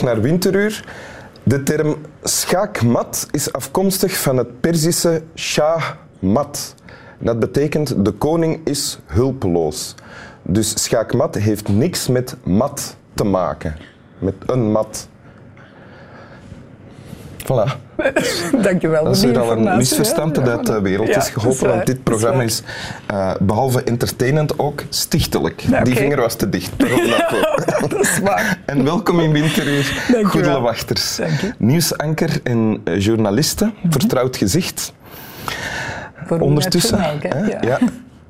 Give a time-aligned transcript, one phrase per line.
[0.00, 0.84] Naar Winteruur.
[1.42, 5.82] De term schaakmat is afkomstig van het Perzische shah
[6.18, 6.74] mat.
[7.18, 9.94] Dat betekent de koning is hulpeloos.
[10.42, 13.76] Dus schaakmat heeft niks met mat te maken.
[14.18, 15.08] Met een mat.
[17.44, 17.76] Voilà.
[18.62, 19.04] Dankjewel.
[19.04, 20.42] Dat is weer al een misverstand hè.
[20.42, 21.68] dat uit de wereld Ja, is geholpen.
[21.68, 22.62] want dit programma is
[23.06, 25.64] eh, behalve entertainend ook stichtelijk.
[25.84, 26.70] Die vinger was te dicht.
[27.80, 28.58] Dat is waar.
[28.66, 30.60] En welkom in Winteruur, Dank u goede wel.
[30.60, 31.18] wachters.
[31.58, 34.92] Nieuwsanker en eh, journaliste, vertrouwd gezicht.
[36.26, 36.98] Voor Ondertussen.
[37.00, 37.10] hè.
[37.38, 37.58] Ja.
[37.60, 37.78] Ja.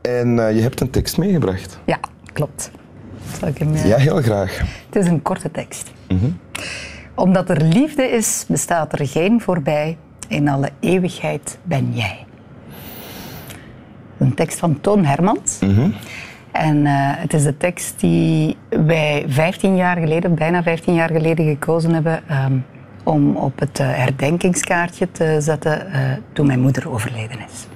[0.03, 1.79] En eh, je hebt een tekst meegebracht.
[1.85, 1.99] Ja,
[2.33, 2.71] klopt.
[3.41, 4.59] Zal ik hem, Ja, heel graag.
[4.91, 5.91] Het is een korte tekst.
[6.09, 6.25] Mhm.
[7.15, 9.97] Omdat er liefde is, bestaat er geen voorbij.
[10.29, 12.27] In alle eeuwigheid ben jij.
[14.19, 15.59] Een tekst van Toon Hermans.
[15.61, 15.91] Mhm.
[16.53, 21.47] En eh, het is de tekst die wij 15 jaar geleden, bijna 15 jaar geleden,
[21.47, 22.53] gekozen hebben ehm,
[23.05, 26.01] om op het eh, herdenkingskaartje te zetten eh,
[26.33, 27.67] toen mijn moeder overleden is.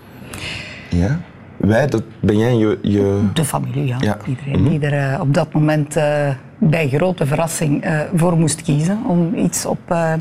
[0.99, 1.19] Ja.
[1.57, 2.79] Wij, dat ben jij en je...
[2.83, 3.29] je...
[3.33, 3.97] De familie, ja.
[4.01, 4.17] Ja.
[4.27, 5.97] Iedereen die er op dat moment
[6.59, 10.13] bij grote verrassing eh, voor moest kiezen om iets op, eh,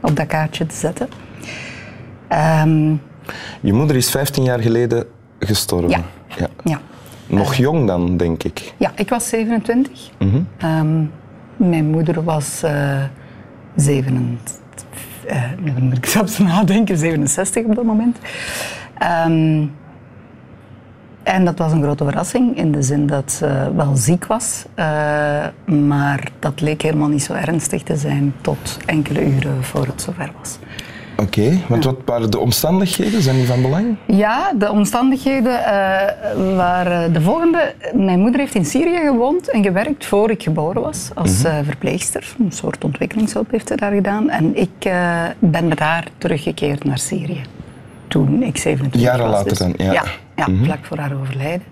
[0.00, 1.08] op dat kaartje te zetten.
[2.28, 2.94] Ehm,
[3.60, 5.04] je moeder is 15 jaar geleden
[5.38, 5.90] gestorven.
[5.90, 6.02] Ja.
[6.36, 6.48] ja.
[6.64, 6.80] ja.
[7.26, 8.74] Nog jong dan, denk ik.
[8.76, 10.10] ja, ik was 27.
[10.18, 10.40] Mhm.
[10.58, 11.04] Ehm,
[11.56, 13.02] mijn moeder was eh
[13.76, 14.58] 27.
[15.26, 18.18] eh, nu moet ik zelfs nadenken, 67 op dat moment.
[18.98, 19.66] Ehm,
[21.22, 24.84] en dat was een grote verrassing in de zin dat ze wel ziek was, eh,
[25.64, 30.32] maar dat leek helemaal niet zo ernstig te zijn tot enkele uren voor het zover
[30.38, 30.58] was.
[31.16, 33.22] Oké, want wat waren de omstandigheden?
[33.22, 33.96] Zijn die van belang?
[34.06, 37.74] Ja, de omstandigheden eh, waren de volgende.
[37.94, 42.34] Mijn moeder heeft in Syrië gewoond en gewerkt voor ik geboren was als eh, verpleegster.
[42.38, 44.30] Een soort ontwikkelingshulp heeft ze daar gedaan.
[44.30, 44.90] En ik
[45.38, 47.42] ben met haar teruggekeerd naar Syrië.
[48.08, 49.32] Toen ik 27 Jaren was.
[49.32, 49.92] later dus- dan, ja.
[49.92, 50.02] Ja,
[50.46, 51.66] ja, vlak voor haar overlijden.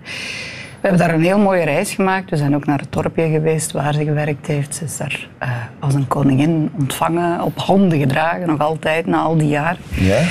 [0.81, 2.29] We hebben daar een heel mooie reis gemaakt.
[2.29, 4.75] We zijn ook naar het dorpje geweest waar ze gewerkt heeft.
[4.75, 5.49] Ze is daar eh,
[5.79, 9.81] als een koningin ontvangen, op handen gedragen, nog altijd, na al die jaren.
[9.89, 10.21] Ja.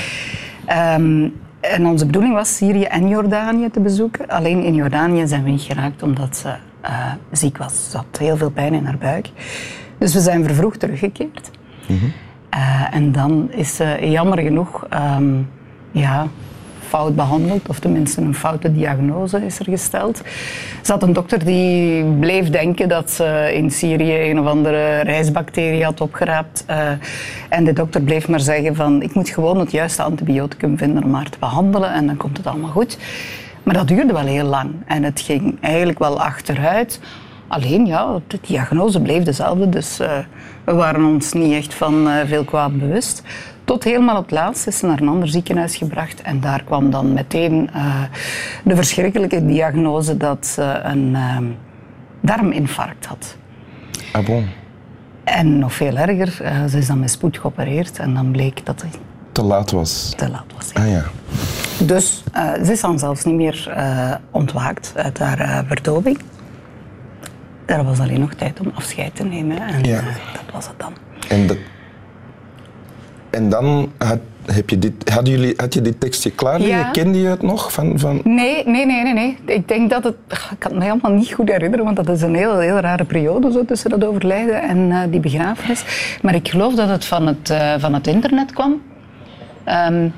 [0.67, 1.29] Ehm,
[1.61, 4.29] en onze bedoeling was Syrië en Jordanië te bezoeken.
[4.29, 7.91] Alleen in Jordanië zijn we niet geraakt omdat ze eh, ziek was.
[7.91, 9.29] Ze had heel veel pijn in haar buik.
[9.99, 11.51] Dus we zijn vervroegd teruggekeerd.
[12.51, 15.35] Eh, en dan is ze jammer genoeg ehm,
[15.91, 16.27] ja,
[16.89, 20.23] fout behandeld, of tenminste een foute diagnose is er gesteld.
[20.87, 26.01] Had een dokter die bleef denken dat ze in Syrië een of andere reisbacterie had
[26.01, 26.65] opgeraapt.
[26.67, 26.91] Eh,
[27.49, 31.15] en de dokter bleef maar zeggen van ik moet gewoon het juiste antibioticum vinden om
[31.15, 32.99] haar te behandelen en dan komt het allemaal goed.
[33.63, 37.01] Maar dat duurde wel heel lang en het ging eigenlijk wel achteruit.
[37.49, 40.19] Alleen ja, de diagnose bleef dezelfde, dus eh,
[40.65, 43.23] we waren ons niet echt van eh, veel kwaad bewust.
[43.69, 46.91] Tot helemaal op het laatst is ze naar een ander ziekenhuis gebracht en daar kwam
[46.91, 48.03] dan meteen eh,
[48.65, 51.45] de verschrikkelijke diagnose dat ze een ehm,
[52.21, 53.37] darminfarct had.
[54.13, 54.47] Ah bon.
[55.25, 58.83] En nog veel erger, eh, ze is dan met spoed geopereerd en dan bleek dat
[58.83, 58.99] het
[59.33, 60.13] Te laat was.
[60.17, 60.75] te laat was.
[60.75, 61.05] Ah ja.
[61.87, 63.77] Dus eh, ze is dan zelfs niet meer
[64.31, 66.19] ontwaakt uit haar verdoving.
[67.67, 70.01] Er was alleen nog tijd om afscheid te nemen en Ja.
[70.33, 70.93] dat was het dan.
[71.29, 71.57] En, dat...
[73.31, 74.19] en dan had,
[74.53, 76.79] heb je dit, hadden jullie, had je dit tekstje klaar liggen?
[76.79, 76.91] Ja.
[76.91, 77.73] Kende je het nog?
[77.73, 78.21] Van, van...
[78.25, 79.37] Nee, nee, nee, nee, nee.
[79.45, 80.15] Ik denk dat het...
[80.29, 83.05] Ik kan het me helemaal niet goed herinneren, want dat is een heel, heel rare
[83.05, 85.85] periode zo, tussen dat overlijden en eh, die begrafenis.
[86.23, 88.83] Maar ik geloof dat het van het, eh, van het internet kwam.
[89.65, 90.09] Ehm,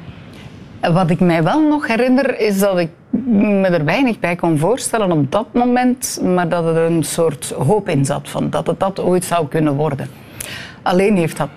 [0.81, 2.91] wat ik mij wel nog herinner, is dat ik
[3.27, 7.89] me er weinig bij kon voorstellen op dat moment, maar dat er een soort hoop
[7.89, 10.09] in zat van dat het dat ooit zou kunnen worden.
[10.83, 11.49] Alleen heeft dat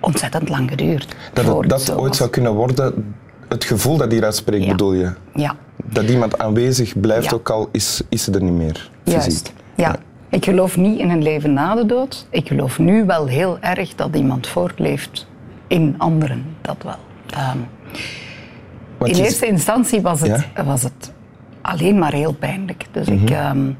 [0.00, 1.16] ontzettend lang geduurd.
[1.32, 1.70] Dat het ooit
[2.08, 2.16] was.
[2.16, 3.14] zou kunnen worden,
[3.48, 4.70] het gevoel dat hieruit spreekt, Ja.
[4.70, 5.12] bedoel je?
[5.34, 7.36] Ja, Dat iemand aanwezig blijft, Ja.
[7.36, 8.90] ook al is, is ze er niet meer.
[9.04, 9.20] Fysiek.
[9.20, 9.52] Juist.
[9.74, 9.96] Ja.
[10.30, 12.26] Ik geloof niet in een leven na de dood.
[12.30, 15.26] Ik geloof nu wel heel erg dat iemand voortleeft
[15.66, 16.44] in anderen.
[16.60, 16.94] Dat wel.
[17.30, 17.58] Ehm,
[19.10, 20.46] in eerste instantie was het?
[20.54, 20.64] Mhm.
[20.66, 21.12] was het
[21.60, 22.84] alleen maar heel pijnlijk.
[22.90, 23.74] Dus ik ehm, eh,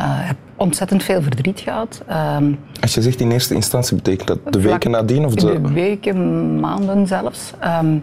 [0.00, 2.02] heb ontzettend veel verdriet gehad.
[2.06, 5.24] Ehm, Als je zegt in eerste instantie, betekent dat de weken nadien?
[5.24, 5.60] Of de...
[5.60, 7.52] de weken, maanden zelfs.
[7.58, 7.96] Ehm,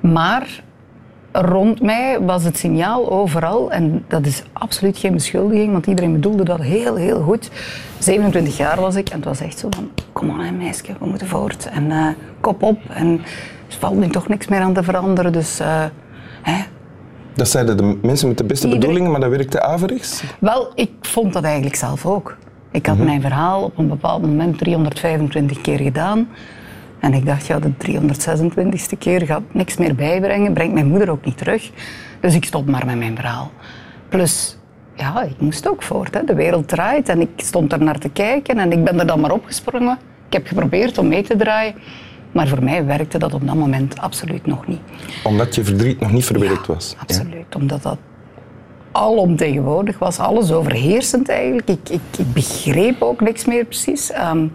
[0.00, 0.62] maar
[1.32, 6.44] rond mij was het signaal overal, en dat is absoluut geen beschuldiging, want iedereen bedoelde
[6.44, 7.50] dat heel, heel goed.
[7.98, 11.26] 27 jaar was ik en het was echt zo van, kom aan meisje, we moeten
[11.26, 11.68] voort.
[11.72, 12.06] En eh,
[12.40, 13.20] kop op, en
[13.68, 15.60] er valt nu toch niks meer aan te veranderen, dus...
[15.60, 15.84] eh,
[16.42, 16.62] hè.
[17.34, 20.22] Dat zeiden de mensen met de beste bedoelingen, maar dat werkte averechts.
[20.38, 22.36] Wel, ik vond dat eigenlijk zelf ook.
[22.70, 26.28] Ik had mijn verhaal op een bepaald moment 325 keer gedaan.
[27.00, 31.24] En ik dacht, ja, de 326ste keer gaat niks meer bijbrengen, brengt mijn moeder ook
[31.24, 31.70] niet terug.
[32.20, 33.50] Dus ik stop maar met mijn verhaal.
[34.08, 34.58] Plus,
[34.94, 36.14] ja, ik moest ook voort.
[36.14, 36.24] Hè.
[36.24, 39.20] De wereld draait en ik stond er naar te kijken en ik ben er dan
[39.20, 39.98] maar opgesprongen.
[40.26, 41.74] Ik heb geprobeerd om mee te draaien,
[42.32, 44.80] maar voor mij werkte dat op dat moment absoluut nog niet.
[45.24, 46.90] Omdat je verdriet nog niet verwerkt was.
[46.90, 47.00] Ja.
[47.00, 47.98] Absoluut, omdat dat
[48.92, 51.68] alomtegenwoordig was, alles overheersend eigenlijk.
[51.68, 54.10] Ik, ik, ik begreep ook niks meer precies.
[54.10, 54.46] Ehm,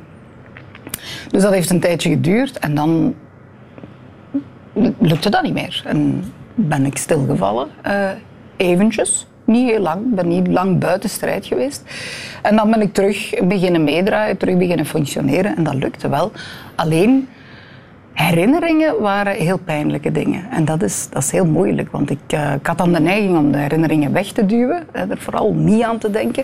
[1.29, 3.15] dus dat heeft een tijdje geduurd en dan
[4.99, 5.83] lukte dat niet meer.
[5.85, 6.23] En
[6.55, 8.09] ben ik stilgevallen, eh,
[8.57, 9.27] eventjes.
[9.45, 11.83] Niet heel lang, ik ben niet lang buiten strijd geweest.
[12.41, 16.31] En dan ben ik terug beginnen meedraaien, terug beginnen functioneren en dat lukte wel.
[16.75, 17.27] Alleen
[18.15, 20.51] herinneringen waren heel pijnlijke dingen.
[20.51, 23.51] En dat is, dat is heel moeilijk, want ik, eh, had dan de neiging om
[23.51, 26.43] de herinneringen weg te duwen, er vooral niet aan te denken.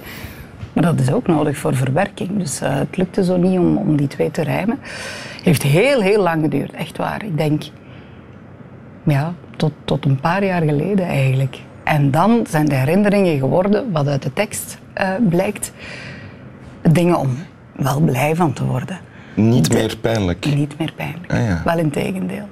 [0.74, 2.38] Maar dat is ook nodig voor verwerking.
[2.38, 4.80] Dus eh, het lukte zo niet om, om die twee te rijmen.
[5.36, 7.26] Het heeft heel, heel lang geduurd, echt waar.
[7.26, 7.64] Ik denk,
[9.04, 11.60] ja, tot, tot een paar jaar geleden eigenlijk.
[11.84, 15.72] En dan zijn de herinneringen geworden, wat uit de tekst uh, blijkt,
[16.82, 17.30] dingen om
[17.76, 19.00] wel blij van te worden.
[19.34, 20.46] Niet meer pijnlijk?
[20.56, 21.62] Niet meer pijnlijk, ah, ja.
[21.66, 22.48] wel in tegendeel.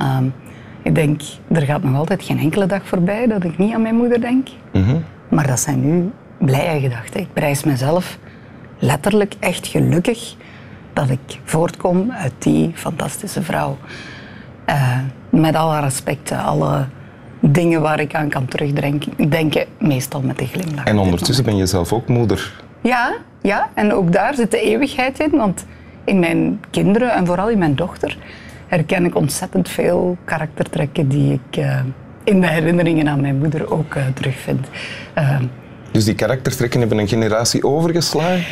[0.00, 0.34] Um,
[0.82, 1.20] ik denk,
[1.52, 4.48] er gaat nog altijd geen enkele dag voorbij dat ik niet aan mijn moeder denk.
[4.72, 5.04] Mm -hmm.
[5.28, 7.20] Maar dat zijn nu blije gedachten.
[7.20, 8.18] Ik prijs mezelf
[8.78, 10.34] letterlijk echt gelukkig
[10.92, 13.76] dat ik voortkom uit die fantastische vrouw.
[14.66, 14.98] Uh,
[15.30, 16.86] met alle respecten, alle
[17.40, 20.84] dingen waar ik aan kan terugdenken, meestal met een glimlach.
[20.84, 22.62] En ondertussen ben je zelf ook moeder.
[22.80, 25.64] Ja, ja, en ook daar zit de eeuwigheid in, want
[26.04, 28.16] in mijn kinderen en vooral in mijn dochter
[28.66, 31.80] herken ik ontzettend veel karaktertrekken die ik uh,
[32.24, 34.66] in de herinneringen aan mijn moeder ook uh, terugvind.
[35.18, 35.38] Uh,
[35.90, 38.44] dus die karaktertrekken hebben een generatie overgeslagen?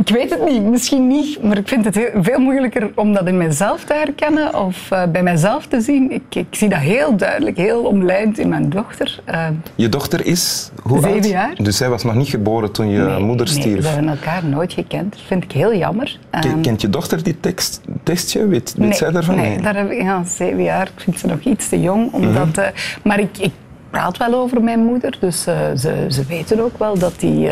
[0.00, 3.26] Ik weet het niet, misschien niet, maar ik vind het heel, veel moeilijker om dat
[3.26, 6.12] in mezelf te herkennen of uh, bij mijzelf te zien.
[6.12, 9.20] Ik, ik, zie dat heel duidelijk, heel omlijnd in mijn dochter.
[9.28, 11.26] Uh, je dochter is hoe zeven oud?
[11.26, 11.54] jaar.
[11.62, 13.82] Dus zij was nog niet geboren toen je nee, moeder nee, stierf?
[13.82, 15.12] we hebben elkaar nooit gekend.
[15.12, 16.18] Dat vind ik heel jammer.
[16.44, 18.46] Um, Kent je dochter die tekst, tekstje?
[18.46, 19.36] Weet, weet nee, zij daarvan?
[19.36, 20.86] Nee, daar heb ik, ja, zeven jaar.
[20.96, 22.12] Ik vind ze nog iets te jong.
[22.12, 22.62] Omdat, mm -hmm.
[22.62, 23.52] uh, maar ik, ik,
[23.90, 27.48] praat wel over mijn moeder, dus ze, ze weten ook wel dat die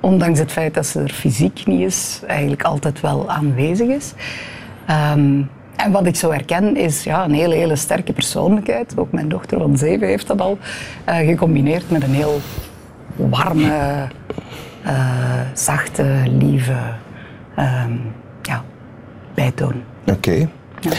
[0.00, 4.12] ondanks het feit dat ze er fysiek niet is, eigenlijk altijd wel aanwezig is.
[4.90, 8.92] Um, en wat ik zo herken is ja, een hele, hele sterke persoonlijkheid.
[8.96, 10.58] Ook mijn dochter van zeven heeft dat al
[11.08, 12.40] uh, gecombineerd met een heel
[13.16, 14.06] warme,
[14.86, 16.78] uh, zachte, lieve
[17.58, 18.00] um,
[18.42, 18.64] ja,
[19.34, 19.82] bijtoon.
[20.00, 20.12] Oké.
[20.12, 20.48] Okay.
[20.80, 20.90] Ja.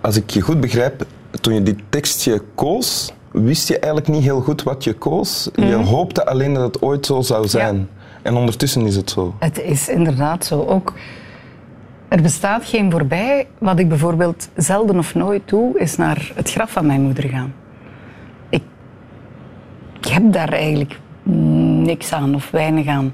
[0.00, 1.06] Als ik je goed begrijp,
[1.40, 5.50] toen je dit tekstje koos, wist je eigenlijk niet heel goed wat je koos.
[5.54, 5.66] Mm.
[5.66, 7.76] Je hoopte alleen dat het ooit zo zou zijn.
[7.76, 7.86] Ja.
[8.22, 9.34] En ondertussen is het zo.
[9.38, 10.64] Het is inderdaad zo.
[10.66, 10.94] Ook,
[12.08, 13.46] er bestaat geen voorbij.
[13.58, 17.54] Wat ik bijvoorbeeld zelden of nooit doe, is naar het graf van mijn moeder gaan.
[18.48, 18.62] Ik,
[20.00, 20.98] ik heb daar eigenlijk
[21.84, 23.12] niks aan of weinig aan.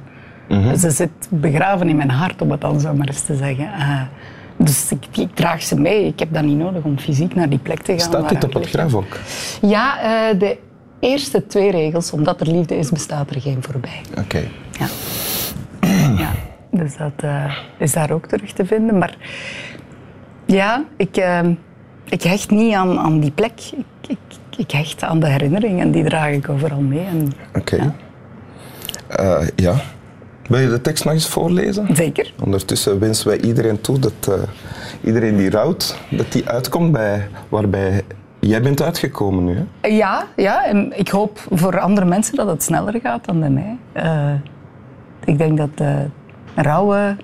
[0.49, 0.77] Mm -hmm.
[0.77, 3.65] Ze zit begraven in mijn hart, om het dan zo maar eens te zeggen.
[3.65, 4.03] Uh,
[4.57, 6.07] dus ik, ik, draag ze mee.
[6.07, 8.01] Ik heb dat niet nodig om fysiek naar die plek te gaan.
[8.01, 9.19] Staat dit op het graf ook?
[9.61, 9.99] Ja,
[10.33, 10.59] uh, de
[11.01, 14.01] eerste twee regels, omdat er liefde is, bestaat er geen voorbij.
[14.11, 14.21] Oké.
[14.21, 14.49] Okay.
[14.79, 14.89] Ja.
[16.23, 16.31] ja.
[16.71, 18.99] Dus dat uh, is daar ook terug te vinden.
[18.99, 19.17] Maar
[20.45, 21.41] ja, ik, uh,
[22.05, 23.61] ik hecht niet aan, aan die plek.
[23.77, 24.19] Ik, ik,
[24.57, 27.07] ik hecht aan de herinneringen en die draag ik overal mee.
[27.55, 27.59] Oké.
[27.59, 27.93] Okay.
[29.09, 29.41] Ja.
[29.57, 29.81] Ja.
[30.49, 31.97] Wil je de tekst nog eens voorlezen?
[31.97, 32.33] Zeker.
[32.43, 34.31] Ondertussen wensen wij iedereen toe dat
[35.05, 38.05] iedereen die rouwt, dat die uitkomt bij, waarbij
[38.47, 39.89] Jij bent uitgekomen nu, hè?
[39.89, 43.77] Ja, ja, en ik hoop voor andere mensen dat het sneller gaat dan bij mij.
[43.95, 44.33] Uh,
[45.25, 45.97] ik denk dat uh,
[46.55, 47.19] rouwen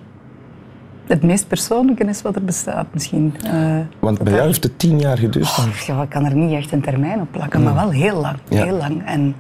[1.07, 3.35] het meest persoonlijke is wat er bestaat, misschien.
[3.47, 5.59] Uh, Want bij jou heeft het tien jaar geduurd.
[5.59, 8.37] Oh, ja, ik kan er niet echt een termijn op plakken, maar wel heel lang.
[8.49, 8.65] Ja.
[8.65, 9.07] Heel lang.
[9.07, 9.35] En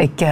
[0.00, 0.26] ik,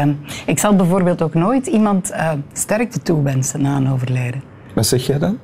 [0.46, 2.12] ik zal bijvoorbeeld ook nooit iemand
[2.52, 4.42] sterkte toewensen na een overlijden.
[4.74, 5.38] Wat zeg jij dan?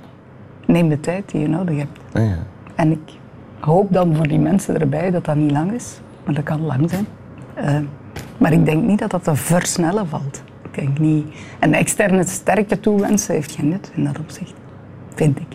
[0.67, 1.99] Neem de tijd die je nodig hebt.
[2.13, 2.39] Ah, ja.
[2.75, 3.13] En ik
[3.61, 5.99] hoop dan voor die mensen erbij dat dat niet lang is.
[6.25, 7.07] Maar dat kan lang zijn.
[7.59, 7.89] Uh,
[8.39, 10.43] maar ik denk niet dat dat te versnellen valt.
[10.63, 11.27] Ik denk niet.
[11.59, 14.55] En externe sterke toewensen heeft geen nut in dat opzicht.
[15.15, 15.47] Vind ik.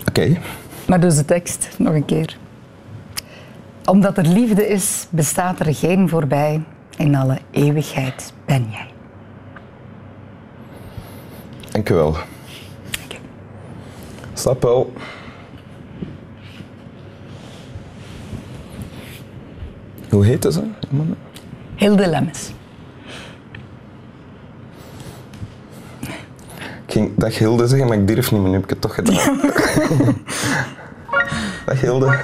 [0.00, 0.20] Oké.
[0.20, 0.38] Okay.
[0.86, 2.36] Maar dus de tekst, nog een keer.
[3.84, 6.62] Omdat er liefde is, bestaat er geen voorbij.
[6.96, 8.90] In alle eeuwigheid ben jij.
[11.70, 12.08] Dank u wel.
[12.08, 13.20] Okay.
[14.32, 14.92] Slap wel.
[20.10, 20.62] Hoe heette ze?
[21.74, 22.52] Hilde Lemmes.
[26.86, 28.94] Ik ging dag Hilde zeggen, maar ik durf niet, maar nu heb ik het toch
[28.94, 29.40] gedaan.
[31.66, 32.18] dag Hilde.